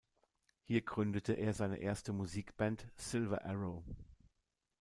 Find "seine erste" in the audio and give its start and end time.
1.53-2.11